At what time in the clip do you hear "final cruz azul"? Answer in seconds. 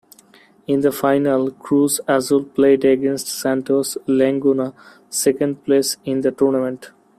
0.91-2.45